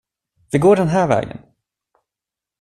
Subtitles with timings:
[0.51, 1.37] Vi går den här vägen.